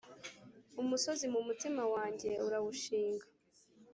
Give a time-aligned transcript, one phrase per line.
[0.81, 3.25] Umusozi mumutima wanjye urawushinga